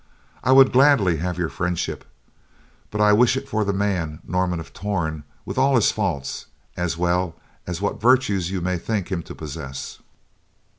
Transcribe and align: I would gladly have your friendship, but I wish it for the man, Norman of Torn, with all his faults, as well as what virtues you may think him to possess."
I 0.43 0.51
would 0.51 0.71
gladly 0.71 1.17
have 1.17 1.37
your 1.37 1.49
friendship, 1.49 2.05
but 2.89 2.99
I 2.99 3.13
wish 3.13 3.37
it 3.37 3.47
for 3.47 3.63
the 3.63 3.71
man, 3.71 4.17
Norman 4.27 4.59
of 4.59 4.73
Torn, 4.73 5.25
with 5.45 5.59
all 5.59 5.75
his 5.75 5.91
faults, 5.91 6.47
as 6.75 6.97
well 6.97 7.35
as 7.67 7.81
what 7.81 8.01
virtues 8.01 8.49
you 8.49 8.61
may 8.61 8.79
think 8.79 9.11
him 9.11 9.21
to 9.21 9.35
possess." 9.35 9.99